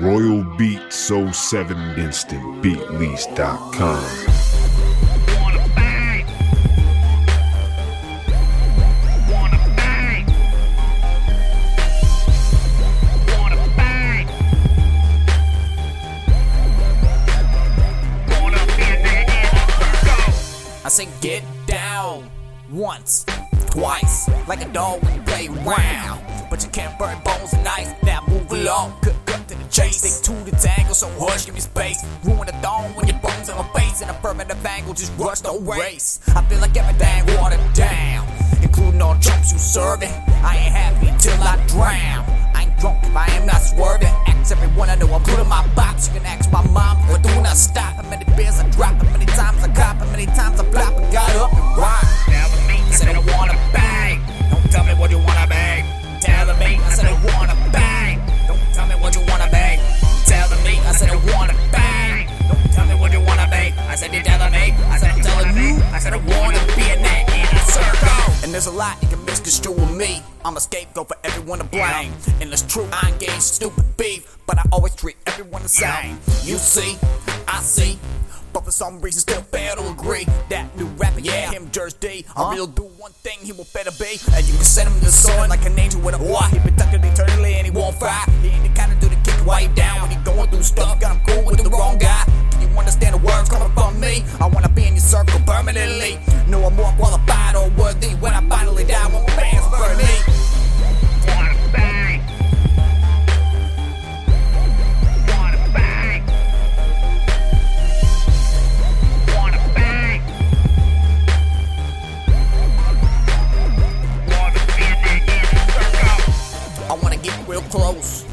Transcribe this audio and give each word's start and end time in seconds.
Royal 0.00 0.42
Beats 0.56 0.96
07 0.96 1.76
InstantBeatLease.com. 1.96 4.04
Wanna 5.40 5.68
bang? 5.74 6.26
Wanna 9.30 9.58
bang? 9.76 10.26
Wanna 13.28 13.58
bang? 13.76 14.26
Wanna 18.30 18.60
be 18.66 18.82
a 18.82 18.84
nigga 19.04 19.38
in 19.44 19.50
the 19.54 19.60
circle? 20.04 20.34
I 20.84 20.86
say 20.88 21.06
get 21.20 21.42
down 21.66 22.28
once, 22.70 23.24
twice, 23.70 24.28
like 24.48 24.62
a 24.62 24.68
dog 24.72 25.02
when 25.04 25.14
you 25.14 25.22
play 25.22 25.48
around. 25.48 26.20
But 26.50 26.62
you 26.64 26.70
can't 26.70 26.96
burn 26.98 27.18
bones 27.24 27.52
and 27.52 27.66
ice. 27.66 27.92
Now 28.02 28.22
move 28.28 28.50
along, 28.52 28.94
chase. 29.74 29.98
Stick 29.98 30.22
to 30.24 30.50
the 30.50 30.56
tangle, 30.56 30.94
so 30.94 31.08
hush, 31.18 31.46
give 31.46 31.54
me 31.54 31.60
space. 31.60 32.04
Ruin 32.22 32.46
the 32.46 32.52
thong 32.62 32.94
when 32.94 33.06
your 33.08 33.18
bones 33.18 33.48
in 33.48 33.56
my 33.56 33.66
face. 33.74 34.00
And 34.00 34.10
affirmative 34.10 34.64
angle, 34.64 34.94
just 34.94 35.12
rush, 35.18 35.40
the 35.40 35.52
race. 35.52 36.20
I 36.28 36.42
feel 36.46 36.60
like 36.60 36.76
everything 36.76 37.36
watered 37.36 37.60
down, 37.74 38.28
including 38.62 39.02
all 39.02 39.18
jumps 39.18 39.52
you 39.52 39.58
serving. 39.58 40.14
I 40.42 40.56
ain't 40.56 40.74
happy 40.74 41.10
till 41.18 41.40
I 41.42 41.56
drown. 41.66 42.24
I 42.54 42.62
ain't 42.62 42.78
drunk 42.78 43.02
if 43.02 43.16
I 43.16 43.26
am 43.34 43.46
not 43.46 43.60
swerving. 43.60 44.14
Ask 44.44 44.52
everyone 44.52 44.90
I 44.90 44.96
know 44.96 45.08
I'm 45.12 45.22
good 45.22 45.40
in 45.40 45.48
my 45.48 45.66
box. 45.74 46.08
You 46.08 46.20
can 46.20 46.26
ask 46.26 46.52
my 46.52 46.62
mom, 46.68 46.98
but 47.08 47.22
do 47.22 47.34
not 47.40 47.56
stop. 47.56 47.96
How 47.96 48.08
many 48.10 48.24
beers 48.36 48.60
I 48.60 48.68
drop, 48.70 48.93
I 66.14 66.18
wanna 66.18 66.60
be 66.76 66.88
in 66.92 67.04
a 67.04 67.58
circle. 67.66 68.44
And 68.44 68.54
there's 68.54 68.66
a 68.66 68.70
lot 68.70 69.02
you 69.02 69.08
can 69.08 69.24
misconstrue 69.24 69.72
with 69.72 69.96
me. 69.96 70.22
I'm 70.44 70.56
a 70.56 70.60
scapegoat 70.60 71.08
for 71.08 71.16
everyone 71.24 71.58
to 71.58 71.64
blame. 71.64 72.12
And 72.40 72.52
it's 72.52 72.62
true, 72.62 72.88
I 72.92 73.10
engage 73.10 73.40
stupid 73.40 73.84
beef, 73.96 74.38
but 74.46 74.56
I 74.58 74.62
always 74.70 74.94
treat 74.94 75.16
everyone 75.26 75.62
the 75.64 75.68
same. 75.68 76.16
You 76.44 76.58
see, 76.58 76.96
I 77.48 77.58
see. 77.62 77.98
But 78.52 78.64
for 78.64 78.70
some 78.70 79.00
reason 79.00 79.22
still 79.22 79.42
fail 79.42 79.74
to 79.74 79.90
agree 79.90 80.28
That 80.48 80.76
new 80.78 80.86
rapper, 80.96 81.18
yeah, 81.18 81.50
him 81.50 81.72
Jersey 81.72 81.96
D 81.98 82.24
A 82.36 82.50
real 82.52 82.68
do 82.68 82.84
one 82.98 83.10
thing, 83.10 83.38
he 83.42 83.50
will 83.50 83.66
better 83.74 83.90
be 83.98 84.14
And 84.32 84.46
you 84.46 84.54
can 84.54 84.62
send 84.62 84.88
him 84.88 84.96
to 85.00 85.06
the 85.06 85.10
sun 85.10 85.48
like 85.48 85.66
an 85.66 85.76
angel 85.76 86.00
with 86.02 86.14
a 86.14 86.18
why 86.18 86.48
He 86.50 86.60
protected 86.60 87.04
eternally 87.04 87.54
and 87.54 87.66
he 87.66 87.72
won't 87.72 87.98
fry 87.98 88.24
He 88.42 88.50
ain't 88.50 88.62
the 88.62 88.80
kind 88.80 88.92
of 88.92 89.00
dude 89.00 89.10
to 89.10 89.16
kick 89.28 89.36
you 89.40 89.44
while 89.44 89.60
you 89.60 89.68
down 89.74 90.02
When 90.02 90.12
he 90.12 90.16
going 90.18 90.48
through 90.50 90.62
stuff, 90.62 90.93
close, 117.74 118.24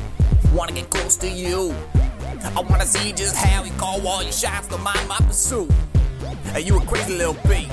wanna 0.54 0.72
get 0.72 0.88
close 0.92 1.16
to 1.16 1.28
you. 1.28 1.74
I 2.56 2.62
wanna 2.62 2.86
see 2.86 3.12
just 3.12 3.36
how 3.36 3.64
you 3.64 3.72
call 3.72 4.06
all 4.06 4.22
your 4.22 4.32
shots 4.32 4.68
to 4.68 4.78
mind 4.78 5.08
my 5.08 5.18
pursuit. 5.18 5.72
Hey, 6.54 6.62
you 6.62 6.78
a 6.78 6.82
crazy 6.86 7.18
little 7.18 7.36
B. 7.50 7.68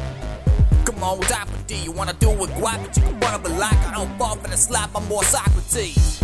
Come 0.87 1.03
on, 1.05 1.21
top 1.21 1.47
of 1.47 1.67
D. 1.67 1.77
You 1.77 1.93
wanna 1.93 2.15
do 2.15 2.31
it 2.31 2.51
guap, 2.57 2.83
but 2.83 2.97
you 2.97 3.03
can 3.03 3.21
run 3.21 3.35
up 3.35 3.45
a 3.45 3.49
lock. 3.49 3.77
I 3.87 3.93
don't 3.97 4.19
fall 4.19 4.37
for 4.37 4.49
the 4.49 4.57
slap, 4.57 4.97
I'm 4.97 5.07
more 5.09 5.23
Socrates. 5.25 6.18